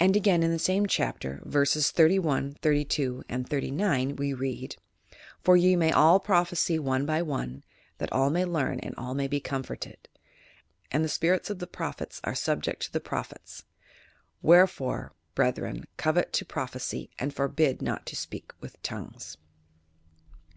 [0.00, 4.74] And again in the same Chapter, verses, 31, 32, and 39, we read:
[5.44, 7.62] "For ye may all prophesy one by one,
[7.98, 10.08] that all may learn, and all may be comforted.
[10.90, 13.64] And the spirits of the prophets are subject to the proph ets....
[14.42, 19.36] Wherefore, brethren, covet to prophesy and forbid not to speak tintk tonguet."